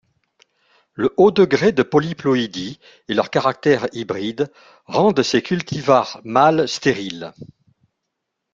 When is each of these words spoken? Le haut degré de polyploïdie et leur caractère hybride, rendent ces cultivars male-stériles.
Le 0.95 1.13
haut 1.17 1.29
degré 1.29 1.73
de 1.73 1.83
polyploïdie 1.83 2.79
et 3.07 3.13
leur 3.13 3.29
caractère 3.29 3.85
hybride, 3.93 4.51
rendent 4.87 5.21
ces 5.21 5.43
cultivars 5.43 6.21
male-stériles. 6.23 7.33